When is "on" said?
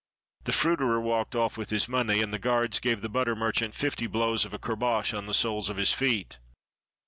5.13-5.27